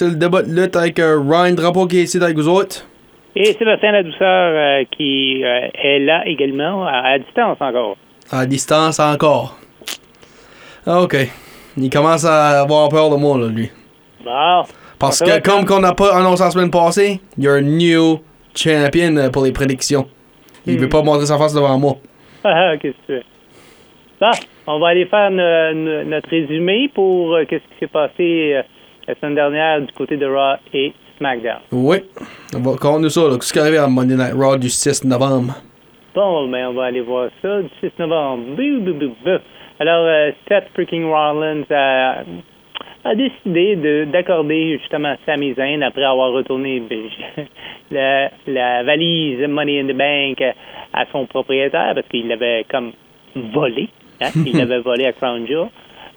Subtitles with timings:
[0.00, 2.86] C'est le débat de lutte avec euh, Ryan Drapeau qui est ici avec vous autres.
[3.36, 7.98] Et Sébastien Ladouceur euh, qui euh, est là également, à, distance encore.
[8.32, 9.58] À distance encore.
[10.86, 11.16] Ok.
[11.76, 13.70] Il commence à avoir peur de moi, là, lui.
[14.24, 14.62] Bon.
[14.98, 18.20] Parce que, comme qu'on n'a pas annoncé la semaine passée, il y a un new
[18.54, 20.08] champion pour les prédictions.
[20.66, 21.96] Il veut pas montrer sa face devant moi.
[22.42, 23.22] Ah, qu'est-ce que tu veux?
[24.18, 24.30] Bon,
[24.66, 28.62] on va aller faire no- no- notre résumé pour euh, qu'est-ce qui s'est passé euh,
[29.10, 31.58] la semaine dernière du côté de Raw et SmackDown.
[31.72, 31.96] Oui.
[32.54, 33.34] On va nous ça, là.
[33.34, 35.54] Qu'est-ce qui est arrivé à Monday Night Raw du 6 novembre?
[36.14, 38.44] Bon, ben, on va aller voir ça du 6 novembre.
[39.80, 42.22] Alors, euh, Seth freaking Rollins a,
[43.04, 46.82] a décidé de- d'accorder justement Sami Zayn après avoir retourné
[47.90, 50.40] la, la valise Money in the Bank
[50.92, 52.92] à son propriétaire parce qu'il l'avait comme
[53.34, 53.88] volé.
[54.20, 54.28] Hein?
[54.46, 55.68] Il l'avait volé à Crown Jewel.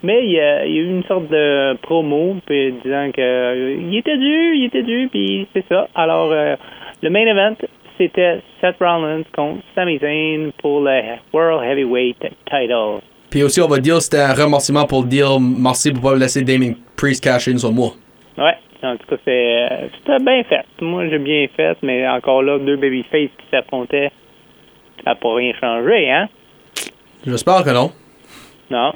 [0.03, 3.21] Mais il y, a, il y a eu une sorte de promo puis disant que
[3.21, 5.87] euh, il était dû, il était dû, puis c'est ça.
[5.95, 6.55] Alors, euh,
[7.01, 7.55] le main event,
[7.97, 10.99] c'était Seth Rollins contre Sami Zayn pour le
[11.31, 12.99] World Heavyweight Title.
[13.29, 16.73] Puis aussi, on va dire c'était un remerciement pour dire merci pour pas laisser Damien
[16.97, 17.91] Priest cash in sur moi.
[18.37, 20.65] Ouais, en tout cas, euh, c'était bien fait.
[20.81, 24.11] Moi, j'ai bien fait, mais encore là, deux babyface qui s'affrontaient,
[25.03, 26.27] ça n'a pas rien changé, hein?
[27.25, 27.91] J'espère que non.
[28.69, 28.91] Non.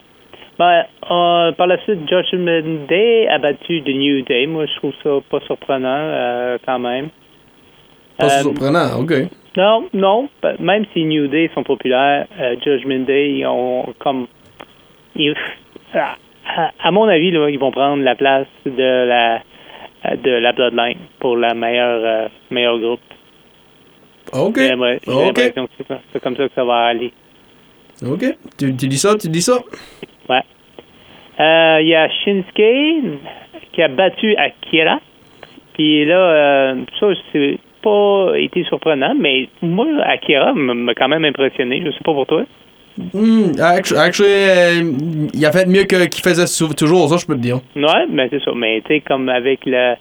[0.59, 4.47] Ben, euh, par la suite, Judgment Day a battu The New Day.
[4.47, 7.09] Moi, je trouve ça pas surprenant, euh, quand même.
[8.17, 9.13] Pas Euh, surprenant, ok.
[9.55, 10.29] Non, non.
[10.41, 12.25] Ben, Même si New Day sont populaires,
[12.63, 14.27] Judgment Day, ils ont comme.
[15.15, 15.35] ils-
[15.93, 16.15] à,
[16.79, 19.41] à- mon avis, là, ils vont prendre la place de la
[20.15, 22.99] de la Bloodline pour la meilleure meilleur groupe.
[24.31, 24.57] Ok.
[24.57, 27.11] C'est comme ça que ça va aller.
[28.05, 28.23] Ok.
[28.57, 29.59] Tu, tu dis ça, tu dis ça?
[30.29, 30.41] Ouais.
[31.39, 33.19] Euh, Il y a Shinsuke
[33.73, 34.99] qui a battu Akira.
[35.73, 41.81] Puis là, euh, ça, c'est pas été surprenant, mais moi, Akira m'a quand même impressionné.
[41.85, 42.43] Je sais pas pour toi.
[43.59, 44.91] Actu- actually, euh,
[45.33, 46.45] il a fait mieux que qu'il faisait
[46.75, 47.59] toujours, ça je peux te dire.
[47.75, 48.51] Ouais, ben c'est ça.
[48.55, 49.97] Mais tu sais, comme avec la,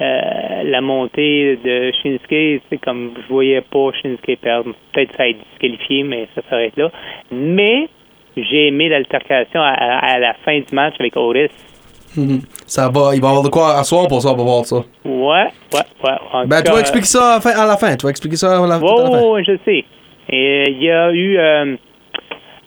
[0.00, 4.72] euh, la montée de Shinsuke, c'est comme je voyais pas Shinsuke perdre.
[4.92, 6.90] Peut-être ça a été disqualifié, mais ça s'arrête là.
[7.30, 7.88] Mais
[8.36, 11.48] j'ai aimé l'altercation à, à- la fin du match avec Otis.
[12.16, 12.40] Mhm.
[12.66, 14.76] Ça va, il va avoir de quoi à soir pour ça, on va voir ça.
[15.04, 16.10] Ouais, ouais, ouais.
[16.32, 17.50] En Ben, tu vas expliquer ça à la fin.
[17.50, 17.96] À la fin.
[17.96, 18.86] Tu vas expliquer ça à la, à la fin.
[19.22, 19.84] Oh, je sais.
[20.28, 21.76] Et il y a eu euh,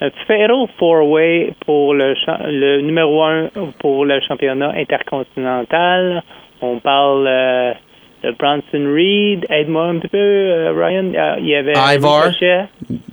[0.02, 2.13] un Fatal Four-Way pour le,
[2.52, 6.23] le numéro un pour le championnat intercontinental.
[6.62, 7.73] On parle euh,
[8.23, 9.46] de Bronson Reed.
[9.50, 11.12] Aide-moi un petit peu, euh, Ryan.
[11.16, 12.23] Euh, Il y avait Ivar.
[12.25, 12.66] Ricochet,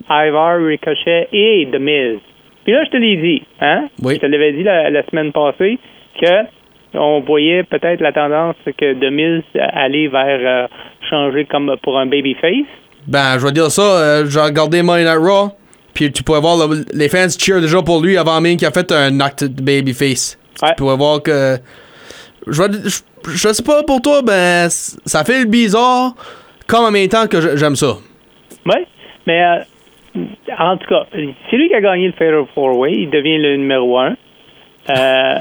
[0.09, 2.19] Ivar, Ricochet et The Miz.
[2.65, 3.89] Puis là, je te l'ai dit, hein?
[4.03, 4.15] Oui.
[4.17, 5.79] Je te l'avais dit la, la semaine passée
[6.21, 6.27] que
[6.95, 10.67] on voyait peut-être la tendance que The Miz allait vers euh,
[11.09, 12.67] changer comme pour un babyface.
[13.07, 13.83] Ben, je vais dire ça.
[13.83, 15.51] euh, J'ai regardé Monday Night Raw.
[15.95, 18.71] Puis tu pourrais voir le- les fans cheer déjà pour lui avant même qu'il a
[18.73, 20.39] fait un acte de babyface.
[20.63, 20.69] Ouais.
[20.71, 21.57] Tu pourrais voir que.
[22.47, 23.01] Je, je,
[23.35, 26.15] je sais pas pour toi, ben, ça fait le bizarre.
[26.67, 27.97] Comme en même temps que j'aime ça.
[28.67, 28.87] Oui,
[29.27, 29.57] mais euh,
[30.59, 32.93] en tout cas, c'est lui qui a gagné le Fatal Four Way.
[32.93, 34.17] Il devient le numéro un
[34.89, 35.39] euh,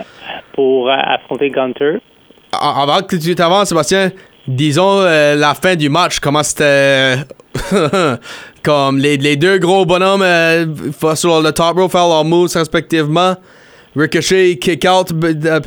[0.54, 1.98] pour euh, affronter Gunter.
[2.52, 4.12] Avant que tu t'avances, Sébastien,
[4.48, 7.16] disons euh, la fin du match, comment c'était.
[8.64, 10.66] comme les, les deux gros bonhommes euh,
[11.16, 13.36] sur le top row faire leurs moves respectivement.
[13.96, 15.12] Ricochet kick out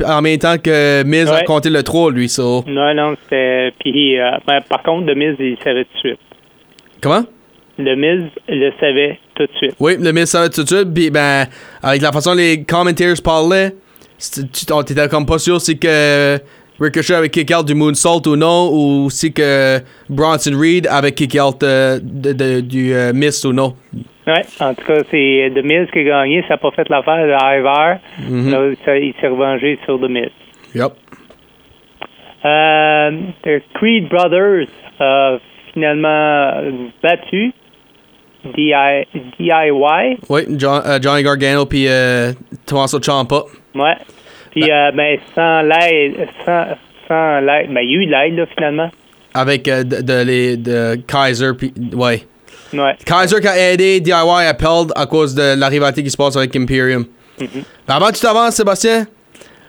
[0.05, 2.29] en même temps que Miz a compté le 3, lui.
[2.29, 2.63] So.
[2.67, 3.73] Non, non, c'était.
[3.79, 6.19] Puis, euh, ben, par contre, The Miz, il savait tout de suite.
[7.01, 7.23] Comment?
[7.77, 9.75] Le Miz le savait tout de suite.
[9.79, 10.93] Oui, le Miz savait tout de suite.
[10.93, 11.45] Puis, ben,
[11.81, 13.71] avec la façon les commentators parlaient,
[14.71, 16.37] on- t'étais comme pas sûr si que
[16.79, 19.79] Ricochet avait kick out du moonsault ou non, ou si que
[20.09, 23.73] Bronson Reed avait kick out euh, de- de- du euh, Miz ou non.
[24.27, 26.41] Ouais, en tout cas, c'est The Miz qui a gagné.
[26.43, 27.97] Ça n'a pas fait l'affaire de Ivar.
[28.29, 30.29] Là, ça- il s'est revengé sur The Miz.
[30.75, 30.93] Yup.
[32.45, 33.11] Euh,
[33.43, 34.67] the Creed Brothers
[34.99, 35.37] a
[35.73, 36.51] finalement
[37.01, 37.51] battu
[38.43, 38.73] DI,
[39.39, 40.17] DIY.
[40.29, 42.31] Oui, John- euh, Johnny Gargano puis euh,
[42.65, 43.43] Tommaso Ciampa.
[43.75, 43.95] Ouais.
[44.51, 46.65] Puis, euh, ben, sans l'aide, sans,
[47.07, 48.89] sans l'aide, ben, il y a eu de l'aide, là, finalement.
[49.33, 52.21] Avec euh, de, de les, de Kaiser puis ouais.
[52.73, 52.95] Ouais.
[53.05, 54.11] Kaiser qui a aidé DIY
[54.47, 57.05] à perdre à cause de la rivalité qui se passe avec Imperium.
[57.39, 57.47] Mhm.
[57.87, 59.05] Mais avant que tu t'avances, Sébastien,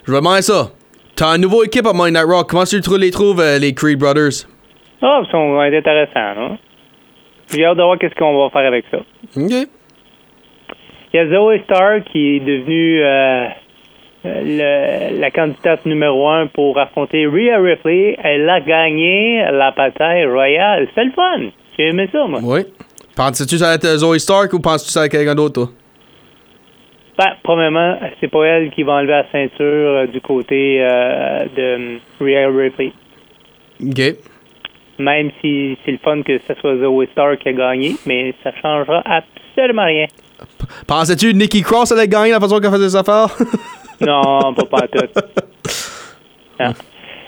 [0.07, 0.71] je vais demander ça.
[1.17, 2.45] T'as une nouvelle équipe à Monday Night Raw.
[2.45, 4.47] Comment tu les trouves, les Creed Brothers?
[5.01, 6.59] Ah, ils sont intéressants, là.
[7.55, 8.99] J'ai hâte de voir qu'est-ce qu'on va faire avec ça.
[8.99, 9.53] OK.
[11.13, 13.47] Il y a Zoe Starr qui est devenue euh,
[14.25, 18.17] le- la candidate numéro un pour affronter Rhea Ripley.
[18.23, 20.87] Elle a gagné la bataille royale.
[20.89, 21.41] C'était le fun.
[21.79, 22.41] J'ai aimé ça, moi.
[22.43, 22.61] Oui.
[23.17, 25.55] Penses-tu que ça va être Zoe Stark ou penses-tu que ça va être quelqu'un d'autre,
[25.55, 25.69] toi?
[27.17, 31.99] Ben, premièrement, c'est pas elle qui va enlever la ceinture euh, du côté euh, de
[32.21, 32.93] Rhea Ripley.
[33.87, 34.17] OK.
[34.99, 38.53] Même si c'est le fun que ce soit Zoe Starr qui a gagné, mais ça
[38.63, 40.07] changera absolument rien.
[40.87, 43.29] Pensais-tu que Nikki Cross allait gagner la façon qu'elle faisait ses affaires?
[44.01, 45.07] Non, pas pas tout.
[46.61, 46.73] Non.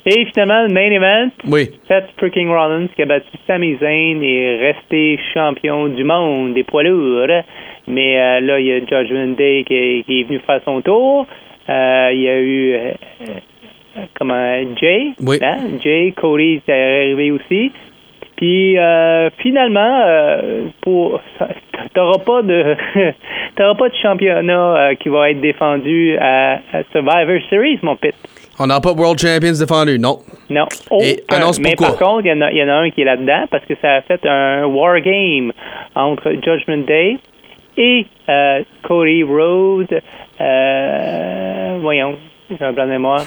[0.09, 1.69] Et finalement, le main event, oui.
[1.89, 6.63] Seth freaking Rollins qui a battu Sami Zayn et est resté champion du monde des
[6.63, 7.43] poids lourds.
[7.89, 10.81] Mais euh, là, il y a Judgment Day qui est, qui est venu faire son
[10.81, 11.27] tour.
[11.69, 12.93] Euh, il y a eu euh,
[14.19, 15.13] comment Jay.
[15.21, 15.39] Oui.
[15.43, 15.57] hein?
[15.83, 17.73] Jay, Cody est arrivé aussi.
[18.37, 21.21] Puis euh, finalement, euh, pour
[21.95, 22.77] t'auras pas de
[23.57, 28.15] t'auras pas de championnat euh, qui va être défendu à, à Survivor Series, mon pit.
[28.59, 30.19] On n'a pas World Champions défendu, non.
[30.51, 30.67] Non.
[31.01, 31.97] Et annonce Mais pourquoi.
[31.99, 33.65] par contre, il y, en a- il y en a un qui est là-dedans parce
[33.67, 35.53] que ça a fait un war game
[35.95, 37.17] entre Judgment Day
[37.79, 40.01] et euh, Cody Rhodes.
[40.41, 42.17] Euh, voyons,
[42.51, 43.25] j'ai un blanc de mémoire.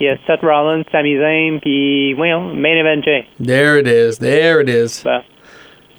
[0.00, 3.26] Il y a Seth Rollins, Sami Zayn, puis voyons, Main Event Jay.
[3.44, 4.18] There it is.
[4.18, 5.04] There it is.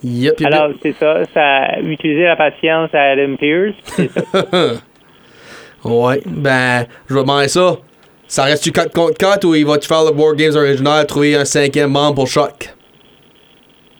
[0.04, 1.24] Yep, yep, Alors, c'est ça.
[1.34, 3.36] Ça a utilisé la patience à Adam.
[3.86, 4.22] C'est ça.
[5.86, 6.22] Ouais.
[6.26, 7.76] Ben, je vais demander ça.
[8.26, 11.44] Ça reste-tu 4 contre 4 ou il va-tu faire le War Games original, trouver un
[11.44, 12.70] cinquième membre pour choc?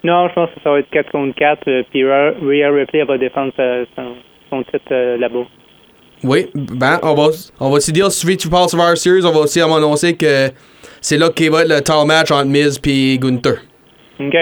[0.06, 1.62] non, je pense que ça va être 4 contre 4.
[1.68, 4.16] euh, Puis Rhea Ripley va défendre son,
[4.50, 5.46] son titre euh, là-bas.
[6.24, 7.28] Oui, ben, on va,
[7.60, 10.52] on va aussi dire, si tu parles Survivor Series, on va aussi annoncer que
[11.02, 13.58] c'est là qu'il va être le title match entre Miz et Gunther.
[14.20, 14.36] OK.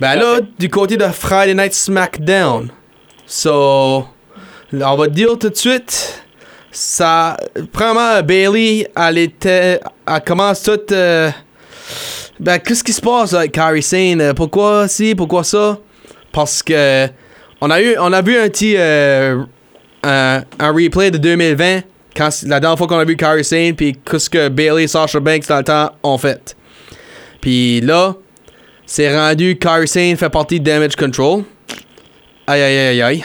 [0.00, 2.70] Ben là, du côté de Friday Night SmackDown,
[3.26, 4.04] so,
[4.72, 6.22] on va dire tout de suite,
[6.70, 7.36] ça,
[7.72, 11.30] premièrement, Bailey, elle était, elle commence toute, euh,
[12.40, 14.20] ben, qu'est-ce qui se passe avec Kairi Sane?
[14.20, 15.78] Euh, Pourquoi ci, pourquoi ça?
[16.32, 17.06] Parce que,
[17.60, 19.44] on a eu, on a vu un petit, euh,
[20.02, 21.80] un, un replay de 2020,
[22.16, 25.20] quand, la dernière fois qu'on a vu Kairi Sane, puis qu'est-ce que Bailey et Sasha
[25.20, 26.56] Banks dans le temps ont fait.
[27.40, 28.14] Puis là,
[28.86, 31.44] c'est rendu Kairi Sane fait partie de Damage Control.
[32.46, 33.24] Aïe aïe aïe aïe.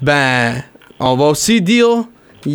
[0.00, 0.62] Ben,
[1.00, 2.04] on va aussi dire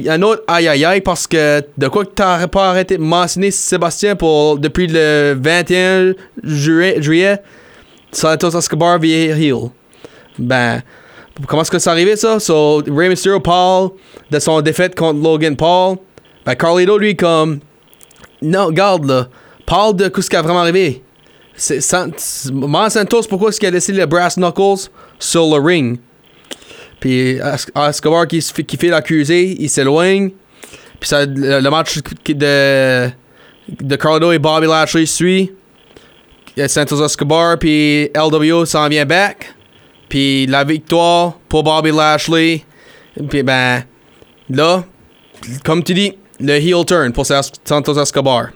[0.08, 3.52] un autre aïe aïe aïe parce que de quoi que t'aurais pas arrêté de mentionner
[3.52, 6.14] Sébastien pour depuis le 21
[6.44, 7.42] juillet, juillet
[8.12, 9.70] Santos Escobar via heel.
[10.38, 10.82] Ben,
[11.48, 12.40] comment est-ce que c'est arrivé ça?
[12.40, 13.90] So, Rey Mysterio parle
[14.30, 15.98] de son défaite contre Logan Paul.
[16.46, 17.60] Ben, Carlito lui comme
[18.42, 19.28] non, garde là.
[19.66, 21.02] Parle de ce qui a vraiment arrivé?
[21.56, 21.82] C'est
[22.90, 24.90] Santos, pourquoi est-ce qu'il a laissé les Brass Knuckles
[25.20, 26.00] sur le ring?
[27.00, 30.32] Puis Es- Escobar qui, fait- l'accuser, il s'éloigne.
[31.00, 33.10] Puis ça, le, le match de,
[33.70, 33.96] de
[34.34, 35.52] et Bobby Lashley suit.
[36.68, 39.54] Santos Escobar, puis LWO s'en vient back.
[40.14, 42.62] Puis la victoire pour Bobby Lashley.
[43.32, 43.82] Puis ben,
[44.48, 44.84] là,
[45.66, 48.50] comme tu dis, le heel turn pour Santos Escobar.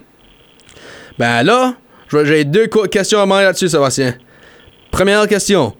[1.18, 1.74] Ben là,
[2.12, 4.14] j'ai deux questions à demander là-dessus, Sébastien.
[4.92, 5.72] Première question.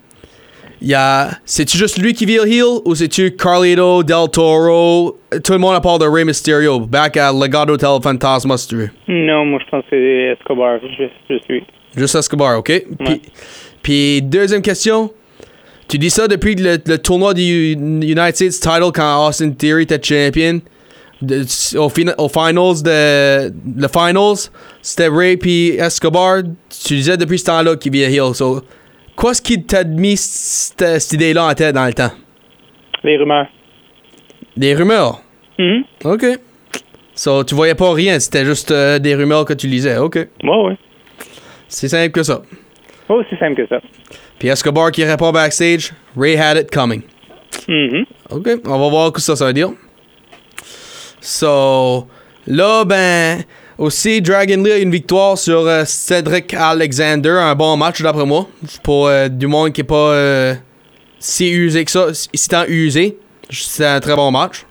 [1.44, 5.80] C'est-tu juste lui qui vire heel ou c'est-tu Carlito, Del Toro, tout le monde à
[5.80, 8.90] part de Rey Mysterio, back à Legado del Fantasma, si tu veux?
[9.06, 10.80] Non, moi, je pense que c'est Escobar.
[10.82, 11.64] Je suis.
[11.96, 12.84] Juste Escobar, ok?
[12.98, 13.22] Puis,
[13.80, 15.12] puis deuxième question.
[15.88, 20.00] Tu dis ça depuis le, le tournoi du United States title quand Austin Theory était
[20.02, 20.60] champion.
[21.22, 21.44] De-
[21.78, 24.36] au, fina- au finals de le finals,
[24.82, 26.42] c'était Ray puis Escobar.
[26.86, 28.34] Tu disais depuis ce temps-là qu'il vient heel.
[28.34, 28.62] So,
[29.20, 32.12] qu'est-ce qui t'a mis cette, cette idée-là en tête dans le temps?
[33.02, 33.46] Les rumeurs.
[34.56, 35.22] Des rumeurs?
[35.58, 35.82] Mhm.
[36.04, 36.24] Ok.
[37.14, 39.96] So, tu voyais pas rien, c'était juste euh, des rumeurs que tu lisais.
[39.96, 40.14] Ok.
[40.16, 40.28] Ouais,
[40.66, 40.76] ouais.
[41.66, 42.42] C'est simple que ça.
[43.08, 43.80] Oh, c'est simple que ça.
[44.38, 47.02] Puis Escobar qui répond backstage, Ray had it coming.
[47.66, 48.04] Mhm.
[48.30, 49.70] OK, on va voir ce que ça, ça veut dire.
[51.20, 52.06] So,
[52.46, 53.42] là, ben,
[53.78, 57.30] aussi, Dragon Lee a une victoire sur euh, Cedric Alexander.
[57.30, 58.46] Un bon match, d'après moi.
[58.82, 59.94] Pour euh, du monde qui est pas.
[59.94, 60.54] euh,
[61.18, 63.18] si usé que ça, si tant usé,
[63.50, 64.64] c'est un très bon match.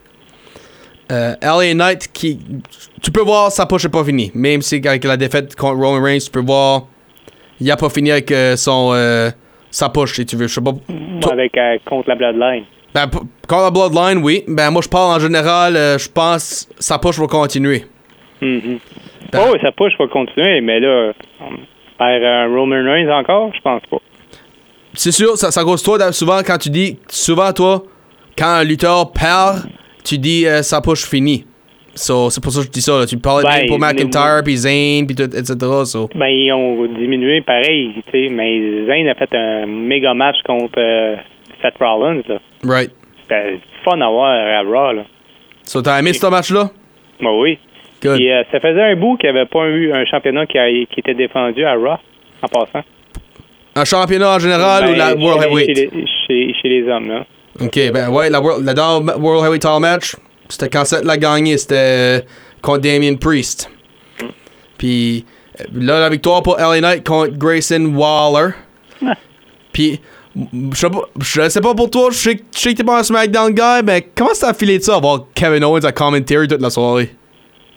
[1.09, 2.39] LA Knight, qui,
[3.01, 4.31] tu peux voir sa push n'est pas finie.
[4.33, 6.87] Même si avec la défaite contre Roman Reigns, tu peux voir,
[7.59, 9.29] il a pas fini avec euh, son, euh,
[9.71, 10.47] sa push, si tu veux.
[10.47, 10.71] Je sais pas.
[11.31, 12.63] Avec euh, contre la Bloodline.
[12.93, 13.07] ben,
[13.47, 14.43] contre la Bloodline, oui.
[14.47, 17.85] Ben, moi, je parle en général, je pense sa push va continuer.
[18.41, 18.79] Ben-
[19.33, 21.11] Oh, ça push va continuer, mais là,
[22.01, 23.97] euh, Roman Reigns encore, je pense pas.
[24.93, 27.83] C'est sûr, ça, ça cause toi, souvent, quand tu dis, souvent, toi,
[28.37, 29.63] quand un lutteur perd,
[30.03, 31.45] tu dis euh, sa push finie.
[31.97, 32.99] So, c'est pour ça que je dis ça.
[32.99, 33.05] là.
[33.05, 35.55] Tu parlais Ben, pour McIntyre, puis Zayn, puis tout, etc.
[35.85, 36.09] So.
[36.15, 40.77] Ben, ils ont diminué pareil, tu sais, mais Zayn a fait un méga match contre
[40.79, 41.15] euh,
[41.61, 42.37] Seth Rollins, là.
[42.63, 42.91] Right.
[43.23, 45.03] C'était fun à voir à Raw, là.
[45.63, 46.69] So, t'as aimé ce match-là?
[47.21, 47.57] Ben oui.
[48.01, 48.17] Good.
[48.17, 50.69] Puis, euh, ça faisait un bout qu'il n'y avait pas eu un championnat qui, a-
[50.69, 51.97] qui était défendu à Raw,
[52.43, 52.85] en passant.
[53.75, 55.67] Un championnat en général Ben, ou la chez World Heavyweight?
[55.77, 57.25] Chez les, chez, chez les hommes, là.
[57.59, 58.73] Ok, ben ouais, la, World- la
[59.17, 60.15] World Heavyweight Title match,
[60.49, 62.19] c'était quand Seth l'a gagné, c'était euh,
[62.61, 63.69] contre Damien Priest.
[64.77, 65.25] Puis
[65.59, 68.51] euh, là, la victoire pour LA Knight contre Grayson Waller.
[69.73, 69.99] Puis,
[70.35, 72.83] je sais pas, je sais pas pour toi, je sais, que- je sais que t'es
[72.83, 75.91] pas un SmackDown guy, mais comment ça a filé de ça, avoir Kevin Owens à
[75.91, 77.13] commentary toute la soirée?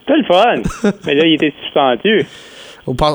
[0.06, 0.90] C'était le fun.
[1.06, 2.26] mais là, il était suspendu.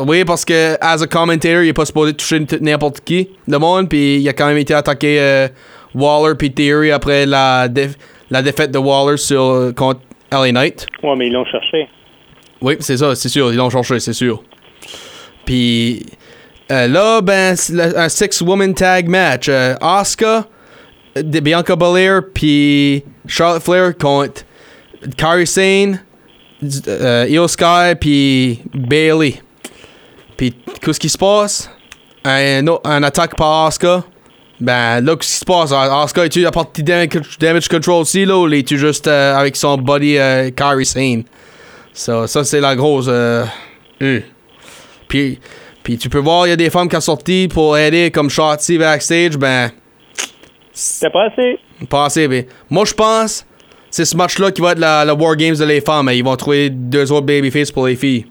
[0.08, 3.90] Oui, parce que, as a commentator, il est pas supposé toucher n'importe qui, le monde,
[3.90, 5.48] puis il a quand même été attaqué euh,
[5.96, 7.68] Waller puis Theory après la,
[8.30, 10.02] la défaite de Waller sur, euh, contre
[10.32, 10.88] LA Knight.
[11.04, 11.88] Ouais, mais ils l'ont cherché.
[12.62, 14.42] Oui, c'est ça, c'est sûr, ils l'ont cherché, c'est sûr.
[15.46, 16.06] Puis
[16.72, 17.56] euh, là, ben,
[17.96, 19.48] un six-woman tag match.
[19.50, 20.48] Euh, Asuka,
[21.18, 24.42] euh, de Bianca Belair, puis Charlotte Flair contre
[25.16, 26.00] Kairi Sane,
[26.88, 29.36] euh, Io Sky, puis Bailey.
[30.38, 31.70] Puis, qu'est-ce qui se passe?
[32.24, 34.04] Un, un attaque par Asuka.
[34.60, 35.72] Ben, là, qu'est-ce qui se passe?
[35.72, 39.78] Asuka, est-tu la partie damage, damage control aussi, là, ou est-tu juste euh, avec son
[39.78, 41.24] body euh, Kairi Sane?
[41.94, 43.08] Ça, ça c'est la grosse.
[43.10, 43.44] Euh,
[44.02, 44.22] euh.
[45.08, 45.40] Puis,
[45.84, 48.30] puis tu peux voir, il y a des femmes qui sont sorties pour aider comme
[48.30, 49.38] Shotzi backstage.
[49.38, 49.72] Ben,
[50.72, 51.60] C'était pas assez.
[51.90, 52.28] pas assez.
[52.28, 53.46] Mais moi, je pense
[53.96, 56.10] c'est ce match-là qui va être la, la War Games de les femmes.
[56.12, 58.26] Ils vont trouver deux autres babyface pour les filles.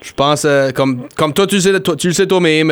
[0.00, 2.70] Je pense, euh, comme, comme toi, tu, sais, toi, tu le sais toi-même,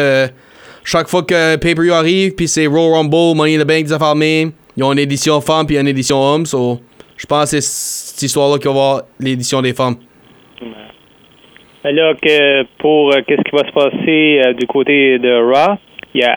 [0.84, 4.14] chaque fois que Pay-Per-View arrive, puis c'est Royal Rumble, Money in the Bank, des affaires
[4.14, 6.46] mêmes, ils ont une édition femme puis une édition homme.
[6.46, 6.80] So,
[7.16, 9.96] je pense que c'est cette histoire-là qu'il va y avoir l'édition des femmes.
[11.84, 15.76] Alors que pour euh, qu'est-ce qui va se passer euh, du côté de Raw,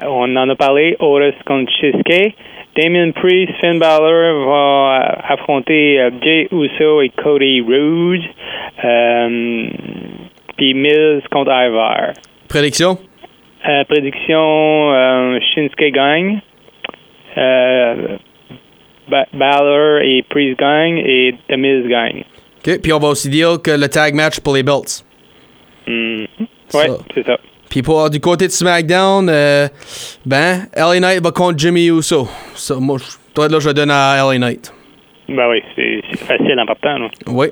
[0.07, 2.33] on en a parlé, Otis contre Shinsuke.
[2.75, 4.99] Damien Priest, Finn Balor vont euh,
[5.29, 8.23] affronter Jay Uso et Cody Rhodes.
[10.57, 12.13] Puis Miz contre Ivar.
[12.49, 12.97] Prédiction?
[13.67, 16.39] Euh, prédiction, euh, Shinsuke gagne.
[17.37, 18.17] Euh,
[19.09, 22.23] Ba- Balor et Priest gagnent et The Miz gagne.
[22.65, 22.81] OK.
[22.81, 25.03] Puis on va aussi dire que le tag match pour les belts.
[25.87, 26.25] Mhm.
[26.73, 27.37] Ouais, c'est ça.
[27.69, 29.67] Puis pour du côté de SmackDown, euh,
[30.25, 32.27] ben, LA Knight va contre Jimmy Uso.
[32.55, 34.71] Ça, moi, je- toi, là, je donne à LA Knight.
[35.27, 36.97] Ben oui, c'est facile en partant.
[37.27, 37.47] Oui.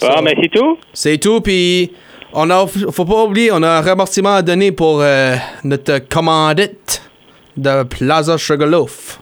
[0.00, 0.78] Bon, Ça- ben c'est tout.
[0.92, 1.92] C'est tout, puis
[2.34, 5.34] on a, faut pas oublier, on a un remerciement à donner pour euh,
[5.64, 7.02] notre commandite
[7.56, 9.18] de Plaza Sugarloaf.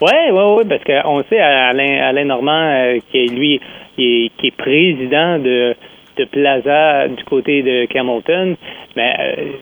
[0.00, 3.60] Oui, oui, oui, parce qu'on sait, Alain, Alain Normand, euh, qui est lui,
[3.94, 5.74] qui est, qui est président de,
[6.18, 8.56] de Plaza du côté de Camilton,
[8.96, 9.52] mais euh,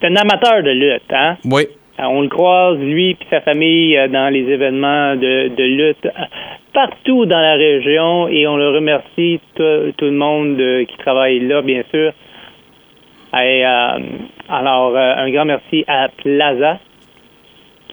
[0.00, 1.36] c'est un amateur de lutte, hein?
[1.44, 1.68] Oui.
[1.98, 6.24] Euh, On le croise, lui et sa famille, euh, dans les événements de, lutte euh,
[6.72, 11.62] partout dans la région et on le remercie, tout, le monde euh, qui travaille là,
[11.62, 12.12] bien sûr.
[14.48, 16.78] Alors, un grand merci à Plaza,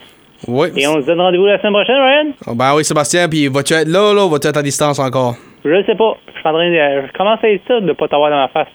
[0.49, 0.69] Oui.
[0.77, 2.33] Et on se donne rendez-vous la semaine prochaine, Ryan?
[2.47, 5.37] Oh, ben oui, Sébastien, puis vas-tu être là, là, ou vas-tu être à distance encore?
[5.65, 6.17] Je sais pas.
[6.27, 7.07] Je suis en train de.
[7.07, 8.67] Je commence à être de pas t'avoir dans ma face.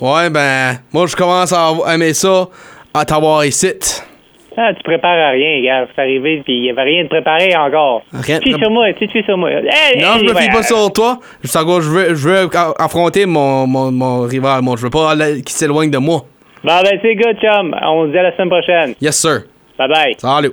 [0.00, 2.46] Ouais, ben, moi, je commence à aimer ça,
[2.94, 3.72] à t'avoir ici.
[4.60, 5.86] Ah, tu prépares à rien, gars.
[5.94, 8.02] C'est arrivé, puis il n'y avait rien de préparé encore.
[8.24, 9.50] Tu pré- sur moi, tu tu sur moi.
[9.52, 11.18] Hey, Non, je me fie pas sur toi.
[11.44, 12.48] Je, veux, je veux
[12.78, 14.62] affronter mon, mon, mon rival.
[14.62, 16.22] Moi, je veux pas qu'il s'éloigne de moi.
[16.64, 17.72] Bon, ben, c'est good, chum.
[17.82, 18.94] On se dit à la semaine prochaine.
[19.00, 19.42] Yes, sir.
[19.78, 20.14] Bye bye.
[20.18, 20.52] Salut.